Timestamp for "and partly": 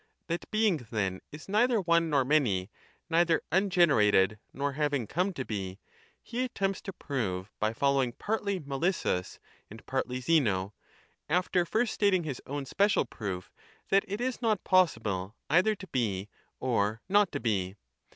9.69-10.19